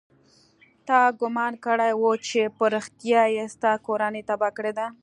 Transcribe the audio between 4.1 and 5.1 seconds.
تباه کړې ده.